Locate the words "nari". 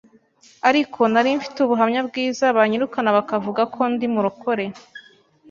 1.11-1.29